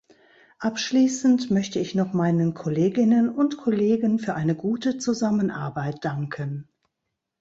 Abschließend 0.57 1.51
möchte 1.51 1.77
ich 1.77 1.93
noch 1.93 2.11
meinen 2.11 2.55
Kolleginnen 2.55 3.29
und 3.29 3.57
Kollegen 3.57 4.17
für 4.17 4.33
eine 4.33 4.55
gute 4.55 4.97
Zusammenarbeit 4.97 6.03
danken. 6.03 6.67